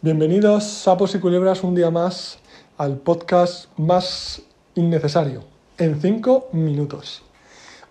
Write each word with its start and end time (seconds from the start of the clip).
Bienvenidos, 0.00 0.62
sapos 0.62 1.12
y 1.16 1.18
culebras, 1.18 1.64
un 1.64 1.74
día 1.74 1.90
más 1.90 2.38
al 2.76 2.98
podcast 2.98 3.66
más 3.76 4.42
innecesario, 4.76 5.42
en 5.76 6.00
5 6.00 6.50
minutos. 6.52 7.24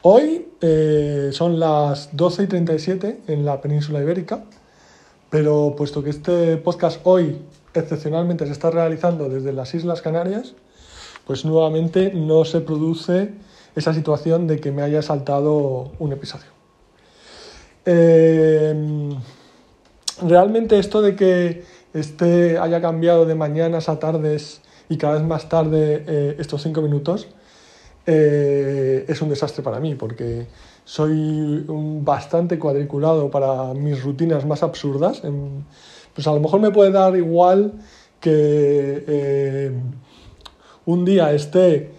Hoy 0.04 0.48
eh, 0.62 1.32
son 1.34 1.60
las 1.60 2.16
12 2.16 2.44
y 2.44 2.48
37 2.48 3.20
en 3.28 3.44
la 3.44 3.60
península 3.60 4.02
ibérica, 4.02 4.46
pero 5.30 5.74
puesto 5.78 6.02
que 6.02 6.12
este 6.12 6.56
podcast 6.56 7.02
hoy 7.04 7.42
excepcionalmente 7.74 8.46
se 8.46 8.54
está 8.54 8.72
realizando 8.72 9.28
desde 9.28 9.52
las 9.52 9.76
Islas 9.76 10.02
Canarias, 10.02 10.54
pues 11.26 11.44
nuevamente 11.44 12.14
no 12.14 12.46
se 12.46 12.62
produce 12.62 13.34
esa 13.76 13.94
situación 13.94 14.48
de 14.48 14.62
que 14.62 14.72
me 14.72 14.82
haya 14.82 15.02
saltado 15.02 15.92
un 16.00 16.14
episodio. 16.14 16.48
Eh, 17.86 19.14
realmente 20.22 20.80
esto 20.80 21.02
de 21.02 21.16
que 21.16 21.77
este 22.00 22.58
haya 22.60 22.82
cambiado 22.82 23.26
de 23.26 23.36
mañanas 23.36 23.90
a 23.90 24.00
tardes 24.00 24.62
y 24.90 24.98
cada 24.98 25.16
vez 25.16 25.24
más 25.24 25.50
tarde 25.50 26.04
eh, 26.08 26.36
estos 26.40 26.64
cinco 26.64 26.82
minutos, 26.82 27.28
eh, 28.06 29.06
es 29.08 29.22
un 29.22 29.30
desastre 29.30 29.64
para 29.64 29.80
mí 29.80 29.96
porque 29.96 30.48
soy 30.86 31.66
bastante 31.68 32.58
cuadriculado 32.58 33.30
para 33.30 33.74
mis 33.74 34.02
rutinas 34.04 34.46
más 34.46 34.64
absurdas. 34.64 35.22
pues 36.14 36.28
a 36.28 36.34
lo 36.34 36.40
mejor 36.40 36.62
me 36.62 36.72
puede 36.72 36.92
dar 36.92 37.16
igual 37.18 37.74
que 38.20 39.04
eh, 39.08 39.72
un 40.86 41.04
día 41.04 41.34
esté 41.34 41.92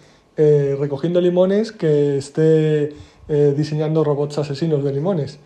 recogiendo 0.79 1.19
limones 1.19 1.73
que 1.73 2.17
esté 2.17 2.93
diseñando 3.27 4.05
robots 4.05 4.37
asesinos 4.37 4.83
de 4.85 4.93
limones. 4.93 5.37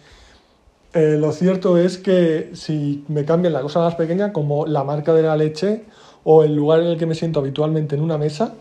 Eh, 0.94 1.18
lo 1.20 1.32
cierto 1.32 1.78
es 1.78 1.98
que 1.98 2.52
si 2.54 3.04
me 3.08 3.26
cambian 3.26 3.54
la 3.54 3.62
cosa 3.62 3.80
más 3.80 3.96
pequeña, 3.96 4.32
como 4.32 4.68
la 4.68 4.84
marca 4.84 5.14
de 5.14 5.24
la 5.24 5.36
leche 5.36 5.86
o 6.24 6.44
el 6.44 6.56
lugar 6.56 6.82
en 6.82 6.88
el 6.88 6.98
que 7.00 7.08
me 7.08 7.16
siento 7.16 7.40
habitualmente 7.40 7.96
en 7.96 8.02
una 8.02 8.20
mesa, 8.20 8.54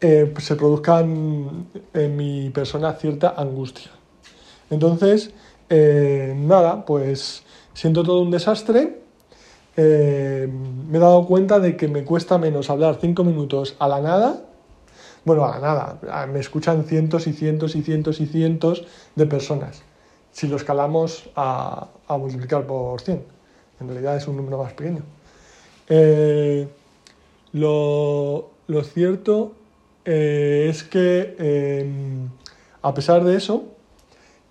eh, 0.00 0.34
se 0.38 0.56
produzcan 0.56 1.68
en 1.94 2.16
mi 2.16 2.50
persona 2.50 2.92
cierta 2.92 3.34
angustia. 3.36 3.90
Entonces, 4.70 5.30
eh, 5.70 6.34
nada, 6.36 6.84
pues 6.84 7.42
siento 7.72 8.02
todo 8.02 8.20
un 8.20 8.30
desastre. 8.30 9.00
me 9.76 10.98
he 10.98 11.00
dado 11.00 11.26
cuenta 11.26 11.58
de 11.60 11.76
que 11.76 11.88
me 11.88 12.04
cuesta 12.04 12.38
menos 12.38 12.70
hablar 12.70 12.98
cinco 13.00 13.24
minutos 13.24 13.76
a 13.78 13.88
la 13.88 14.00
nada. 14.00 14.42
Bueno, 15.24 15.44
a 15.46 15.58
la 15.58 15.60
nada, 15.60 16.26
me 16.26 16.40
escuchan 16.40 16.84
cientos 16.84 17.26
y 17.26 17.32
cientos 17.32 17.76
y 17.76 17.82
cientos 17.82 18.20
y 18.20 18.26
cientos 18.26 18.84
de 19.16 19.26
personas 19.26 19.82
si 20.36 20.46
lo 20.48 20.56
escalamos 20.56 21.30
a, 21.34 21.88
multiplicar 22.10 22.66
por 22.66 23.00
100. 23.00 23.24
En 23.80 23.88
realidad 23.88 24.18
es 24.18 24.28
un 24.28 24.36
número 24.36 24.58
más 24.58 24.74
pequeño. 24.74 25.00
Eh, 25.88 26.68
lo, 27.52 28.50
cierto 28.92 29.52
eh, 30.04 30.66
es 30.68 30.84
que 30.84 31.36
em, 31.38 32.28
a 32.82 32.92
pesar 32.92 33.24
de 33.24 33.34
eso, 33.34 33.64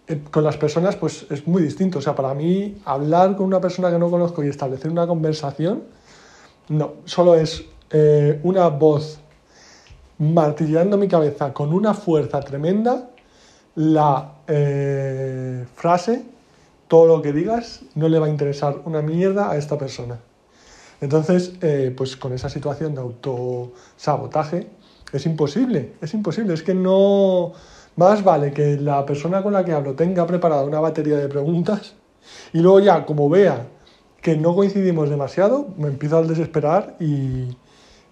eh, 0.08 0.24
con 0.32 0.44
las 0.44 0.58
personas 0.58 0.96
pues 0.96 1.28
es 1.30 1.46
muy 1.46 1.62
distinto. 1.62 2.00
O 2.00 2.02
sea, 2.02 2.16
para 2.16 2.34
mí 2.34 2.82
hablar 2.84 3.36
con 3.36 3.46
una 3.46 3.62
persona 3.62 3.92
que 3.92 4.00
no 4.00 4.10
conozco 4.10 4.44
y 4.44 4.48
establecer 4.48 4.90
una 4.90 5.06
conversación, 5.06 5.84
no, 6.68 6.94
solo 7.06 7.36
es 7.36 7.64
una 8.42 8.68
voz 8.70 9.20
martillando 10.18 10.98
mi 10.98 11.08
cabeza 11.08 11.54
con 11.54 11.72
una 11.72 11.94
fuerza 11.94 12.42
tremenda 12.42 13.12
la 13.76 14.36
eh, 14.48 15.66
frase, 15.76 16.24
todo 16.88 17.08
lo 17.08 17.22
que 17.22 17.34
digas, 17.34 17.82
no 17.96 18.08
le 18.10 18.20
va 18.20 18.28
a 18.28 18.30
interesar 18.30 18.82
una 18.86 19.02
mierda 19.02 19.52
a 19.52 19.58
esta 19.58 19.78
persona. 19.78 20.20
Entonces, 21.02 21.54
eh, 21.62 21.94
pues 21.96 22.16
con 22.16 22.34
esa 22.34 22.50
situación 22.50 22.96
de 22.96 23.02
autosabotaje, 23.02 24.68
es 25.12 25.26
imposible, 25.26 25.94
es 26.02 26.14
imposible, 26.14 26.54
es 26.54 26.64
que 26.64 26.74
no... 26.74 27.54
Más 27.98 28.26
vale 28.26 28.52
que 28.52 28.76
la 28.76 29.06
persona 29.06 29.42
con 29.42 29.54
la 29.54 29.64
que 29.64 29.72
hablo 29.72 29.94
tenga 29.94 30.28
preparada 30.28 30.66
una 30.66 30.82
batería 30.82 31.16
de 31.16 31.30
preguntas 31.30 31.94
y 32.52 32.60
luego 32.60 32.82
ya, 32.82 33.06
como 33.06 33.30
vea 33.30 33.68
que 34.22 34.36
no 34.36 34.54
coincidimos 34.54 35.10
demasiado, 35.10 35.68
me 35.78 35.88
empiezo 35.88 36.18
a 36.18 36.24
desesperar 36.24 36.98
y, 37.00 37.56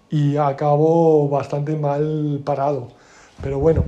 y 0.08 0.38
acabo 0.38 1.28
bastante 1.28 1.76
mal 1.76 2.40
parado. 2.46 2.88
Pero 3.42 3.58
bueno, 3.58 3.84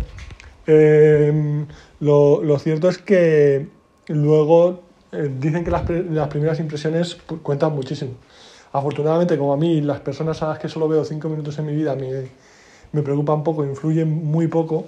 Em, 0.67 1.67
lo, 2.01 2.59
cierto 2.59 2.89
es 2.89 2.99
que 2.99 3.69
luego 4.09 4.81
eh, 5.13 5.31
dicen 5.39 5.65
que 5.65 5.71
las, 5.71 5.83
primeras 5.83 6.61
impresiones 6.61 7.17
cuentan 7.43 7.73
muchísimo. 7.75 8.13
Afortunadamente, 8.73 9.39
como 9.39 9.53
a 9.53 9.57
mí, 9.57 9.81
las 9.81 10.01
personas 10.01 10.43
a 10.43 10.49
las 10.49 10.59
que 10.59 10.69
solo 10.69 10.89
veo 10.89 11.05
cinco 11.05 11.29
minutos 11.29 11.59
en 11.59 11.67
mi 11.67 11.75
vida 11.75 11.95
me, 11.95 12.29
me 12.93 13.03
preocupan 13.03 13.43
poco, 13.45 13.65
influyen 13.65 14.25
muy 14.25 14.49
poco, 14.49 14.87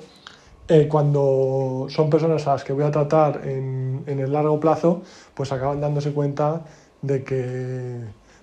eh, 0.68 0.88
cuando 0.88 1.86
son 1.88 2.10
personas 2.10 2.46
a 2.46 2.52
las 2.52 2.64
que 2.64 2.72
voy 2.72 2.84
a 2.84 2.90
tratar 2.90 3.46
en, 3.46 4.02
en, 4.06 4.18
el 4.20 4.32
largo 4.32 4.60
plazo, 4.60 5.02
pues 5.34 5.50
acaban 5.52 5.80
dándose 5.80 6.12
cuenta 6.12 6.64
de 7.00 7.24
que 7.24 8.00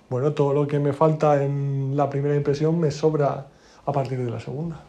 bueno, 0.08 0.32
todo 0.32 0.52
lo 0.52 0.66
que 0.66 0.78
me 0.78 0.92
falta 0.92 1.42
en 1.42 1.96
la 1.96 2.08
primera 2.08 2.34
impresión 2.36 2.78
me 2.78 2.90
sobra 2.90 3.46
a 3.84 3.92
partir 3.92 4.24
de 4.24 4.30
la 4.30 4.40
segunda. 4.40 4.84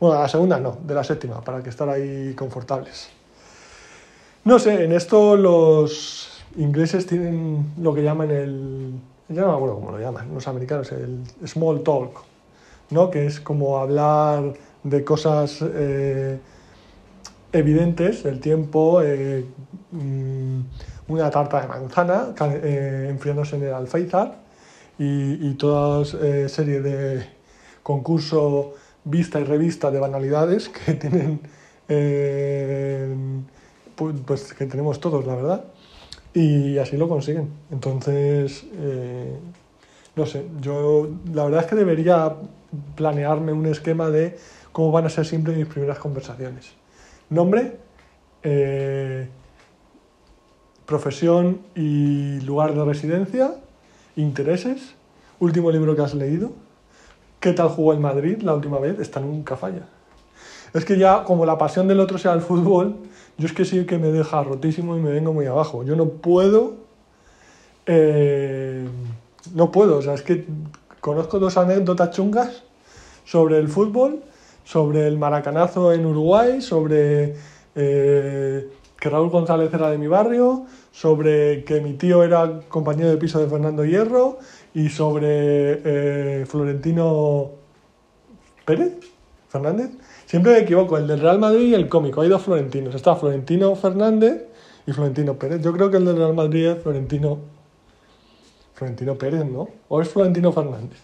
Bueno, 0.00 0.20
la 0.20 0.28
segunda 0.28 0.58
no, 0.58 0.78
de 0.82 0.94
la 0.94 1.04
séptima, 1.04 1.40
para 1.40 1.62
que 1.62 1.70
estar 1.70 1.88
ahí 1.88 2.34
confortables. 2.34 3.10
No 4.44 4.58
sé, 4.58 4.84
en 4.84 4.92
esto 4.92 5.36
los 5.36 6.42
ingleses 6.56 7.06
tienen 7.06 7.72
lo 7.78 7.94
que 7.94 8.02
llaman 8.02 8.30
el... 8.30 8.92
Ya 9.28 9.42
no 9.42 9.48
me 9.48 9.54
acuerdo 9.54 9.74
cómo 9.76 9.90
lo 9.92 9.98
llaman, 9.98 10.34
los 10.34 10.46
americanos, 10.48 10.92
el 10.92 11.22
small 11.46 11.82
talk, 11.82 12.22
¿no? 12.90 13.10
Que 13.10 13.26
es 13.26 13.40
como 13.40 13.78
hablar 13.78 14.52
de 14.82 15.02
cosas 15.02 15.60
eh, 15.62 16.38
evidentes, 17.52 18.26
el 18.26 18.40
tiempo, 18.40 19.00
eh, 19.02 19.46
mm, 19.92 20.60
una 21.08 21.30
tarta 21.30 21.62
de 21.62 21.68
manzana 21.68 22.34
eh, 22.40 23.06
enfriándose 23.08 23.56
en 23.56 23.62
el 23.62 23.72
alféizar 23.72 24.36
y, 24.98 25.48
y 25.48 25.54
toda 25.54 26.04
serie 26.04 26.80
de 26.80 27.26
concursos 27.82 28.66
vista 29.04 29.40
y 29.40 29.44
revista 29.44 29.90
de 29.90 30.00
banalidades 30.00 30.68
que 30.68 30.94
tienen 30.94 31.40
eh, 31.88 33.14
pues, 33.94 34.54
que 34.54 34.66
tenemos 34.66 35.00
todos 35.00 35.26
la 35.26 35.34
verdad. 35.34 35.64
Y 36.32 36.78
así 36.78 36.96
lo 36.96 37.08
consiguen. 37.08 37.48
Entonces 37.70 38.64
eh, 38.74 39.38
no 40.16 40.26
sé 40.26 40.46
yo 40.60 41.08
la 41.32 41.44
verdad 41.44 41.60
es 41.62 41.66
que 41.66 41.76
debería 41.76 42.34
planearme 42.96 43.52
un 43.52 43.66
esquema 43.66 44.10
de 44.10 44.36
cómo 44.72 44.90
van 44.90 45.06
a 45.06 45.10
ser 45.10 45.24
siempre 45.26 45.54
mis 45.54 45.66
primeras 45.66 45.98
conversaciones. 45.98 46.72
Nombre 47.30 47.78
eh, 48.42 49.28
profesión 50.86 51.60
y 51.74 52.40
lugar 52.40 52.74
de 52.74 52.84
residencia 52.84 53.54
intereses 54.16 54.94
último 55.40 55.70
libro 55.70 55.96
que 55.96 56.02
has 56.02 56.14
leído 56.14 56.52
¿Qué 57.44 57.52
tal 57.52 57.68
jugó 57.68 57.92
el 57.92 58.00
Madrid 58.00 58.40
la 58.40 58.54
última 58.54 58.78
vez? 58.78 58.98
Esta 58.98 59.20
nunca 59.20 59.54
falla. 59.54 59.82
Es 60.72 60.86
que 60.86 60.96
ya, 60.96 61.24
como 61.24 61.44
la 61.44 61.58
pasión 61.58 61.86
del 61.86 62.00
otro 62.00 62.16
sea 62.16 62.32
el 62.32 62.40
fútbol, 62.40 62.96
yo 63.36 63.46
es 63.46 63.52
que 63.52 63.66
sí 63.66 63.84
que 63.84 63.98
me 63.98 64.08
deja 64.08 64.42
rotísimo 64.42 64.96
y 64.96 65.00
me 65.00 65.10
vengo 65.10 65.34
muy 65.34 65.44
abajo. 65.44 65.84
Yo 65.84 65.94
no 65.94 66.08
puedo. 66.08 66.76
Eh, 67.84 68.88
no 69.54 69.70
puedo. 69.70 69.98
O 69.98 70.00
sea, 70.00 70.14
es 70.14 70.22
que 70.22 70.46
conozco 71.00 71.38
dos 71.38 71.58
anécdotas 71.58 72.12
chungas 72.12 72.62
sobre 73.26 73.58
el 73.58 73.68
fútbol, 73.68 74.22
sobre 74.64 75.06
el 75.06 75.18
maracanazo 75.18 75.92
en 75.92 76.06
Uruguay, 76.06 76.62
sobre 76.62 77.36
eh, 77.74 78.70
que 78.98 79.10
Raúl 79.10 79.30
González 79.30 79.72
era 79.72 79.90
de 79.90 79.98
mi 79.98 80.06
barrio, 80.06 80.66
sobre 80.92 81.64
que 81.64 81.80
mi 81.80 81.94
tío 81.94 82.22
era 82.22 82.60
compañero 82.68 83.10
de 83.10 83.16
piso 83.16 83.38
de 83.38 83.48
Fernando 83.48 83.84
Hierro 83.84 84.38
y 84.74 84.88
sobre 84.88 85.80
eh, 85.84 86.46
Florentino 86.46 87.50
Pérez, 88.64 88.92
Fernández. 89.48 89.90
Siempre 90.26 90.52
me 90.52 90.58
equivoco, 90.60 90.96
el 90.96 91.06
del 91.06 91.20
Real 91.20 91.38
Madrid 91.38 91.68
y 91.68 91.74
el 91.74 91.88
cómico. 91.88 92.20
Hay 92.22 92.28
dos 92.28 92.42
Florentinos. 92.42 92.94
Está 92.94 93.14
Florentino 93.14 93.74
Fernández 93.76 94.46
y 94.86 94.92
Florentino 94.92 95.34
Pérez. 95.34 95.62
Yo 95.62 95.72
creo 95.72 95.90
que 95.90 95.98
el 95.98 96.04
del 96.04 96.16
Real 96.16 96.34
Madrid 96.34 96.66
es 96.66 96.82
Florentino. 96.82 97.38
Florentino 98.74 99.14
Pérez, 99.16 99.44
¿no? 99.44 99.68
¿O 99.88 100.00
es 100.00 100.08
Florentino 100.08 100.50
Fernández? 100.50 100.98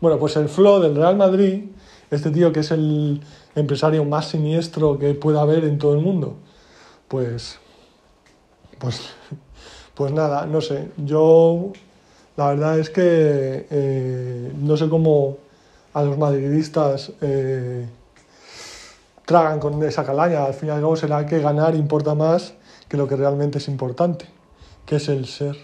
Bueno, 0.00 0.18
pues 0.18 0.36
el 0.36 0.48
Flo 0.48 0.80
del 0.80 0.94
Real 0.94 1.16
Madrid, 1.16 1.64
este 2.10 2.30
tío 2.30 2.52
que 2.52 2.60
es 2.60 2.70
el 2.70 3.20
empresario 3.54 4.04
más 4.04 4.28
siniestro 4.28 4.98
que 4.98 5.14
pueda 5.14 5.40
haber 5.40 5.64
en 5.64 5.78
todo 5.78 5.94
el 5.94 6.00
mundo, 6.00 6.36
pues. 7.08 7.58
Pues. 8.78 9.00
Pues 9.94 10.10
nada, 10.10 10.44
no 10.44 10.60
sé. 10.60 10.88
Yo 10.96 11.70
la 12.36 12.48
verdad 12.48 12.80
es 12.80 12.90
que 12.90 13.66
eh, 13.70 14.52
no 14.58 14.76
sé 14.76 14.88
cómo 14.88 15.36
a 15.92 16.02
los 16.02 16.18
madridistas 16.18 17.12
eh, 17.20 17.86
tragan 19.24 19.60
con 19.60 19.80
esa 19.84 20.04
calaña. 20.04 20.44
Al 20.44 20.54
fin 20.54 20.68
y 20.68 20.72
al 20.72 20.80
cabo 20.80 20.96
será 20.96 21.24
que 21.26 21.38
ganar 21.38 21.76
importa 21.76 22.16
más 22.16 22.54
que 22.88 22.96
lo 22.96 23.06
que 23.06 23.14
realmente 23.14 23.58
es 23.58 23.68
importante, 23.68 24.26
que 24.84 24.96
es 24.96 25.08
el 25.08 25.26
ser. 25.26 25.56